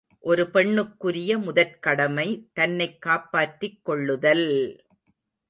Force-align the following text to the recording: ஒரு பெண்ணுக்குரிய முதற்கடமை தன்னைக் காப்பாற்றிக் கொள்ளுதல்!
ஒரு 0.23 0.43
பெண்ணுக்குரிய 0.49 1.31
முதற்கடமை 1.37 2.25
தன்னைக் 2.53 3.01
காப்பாற்றிக் 3.01 3.85
கொள்ளுதல்! 3.85 4.47